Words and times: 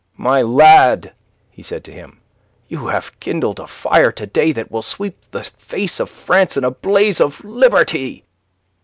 "My 0.17 0.41
lad," 0.41 1.13
he 1.51 1.61
said 1.61 1.83
to 1.83 1.91
him, 1.91 2.21
"you 2.67 2.87
have 2.87 3.19
kindled 3.19 3.59
a 3.59 3.67
fire 3.67 4.11
to 4.13 4.25
day 4.25 4.51
that 4.51 4.71
will 4.71 4.81
sweep 4.81 5.21
the 5.29 5.43
face 5.43 5.99
of 5.99 6.09
France 6.09 6.57
in 6.57 6.63
a 6.63 6.71
blaze 6.71 7.21
of 7.21 7.43
liberty." 7.45 8.25